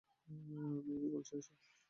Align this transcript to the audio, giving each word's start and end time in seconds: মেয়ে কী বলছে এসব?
মেয়ে 0.49 0.99
কী 0.99 1.07
বলছে 1.13 1.33
এসব? 1.37 1.55